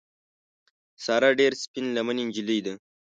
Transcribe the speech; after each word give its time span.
ساره 1.05 1.29
ډېره 1.39 1.55
سپین 1.63 1.85
لمنې 1.97 2.23
نجیلۍ 2.29 2.59
ده. 2.65 2.73